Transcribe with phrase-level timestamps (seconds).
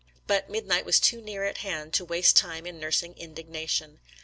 [0.25, 3.99] But midnight was too near at hand to waste time in nursing indignation.